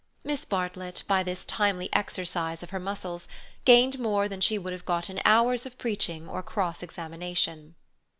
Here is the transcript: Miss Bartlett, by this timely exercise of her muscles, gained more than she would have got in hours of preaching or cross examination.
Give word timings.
Miss 0.23 0.45
Bartlett, 0.45 1.03
by 1.07 1.21
this 1.21 1.45
timely 1.45 1.87
exercise 1.93 2.63
of 2.63 2.71
her 2.71 2.79
muscles, 2.79 3.27
gained 3.65 3.99
more 3.99 4.27
than 4.27 4.41
she 4.41 4.57
would 4.57 4.73
have 4.73 4.83
got 4.83 5.11
in 5.11 5.21
hours 5.25 5.67
of 5.67 5.77
preaching 5.77 6.27
or 6.27 6.41
cross 6.41 6.81
examination. 6.81 7.75